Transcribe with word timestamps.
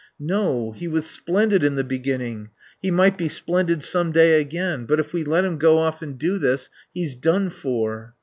"No. 0.19 0.71
He 0.71 0.87
was 0.87 1.05
splendid 1.05 1.63
in 1.63 1.75
the 1.75 1.83
beginning. 1.83 2.49
He 2.81 2.89
might 2.89 3.19
be 3.19 3.29
splendid 3.29 3.83
some 3.83 4.11
day 4.11 4.41
again. 4.41 4.85
But 4.87 4.99
if 4.99 5.13
we 5.13 5.23
let 5.23 5.45
him 5.45 5.59
go 5.59 5.77
off 5.77 6.01
and 6.01 6.17
do 6.17 6.39
this 6.39 6.71
he's 6.91 7.13
done 7.13 7.51
for." 7.51 8.15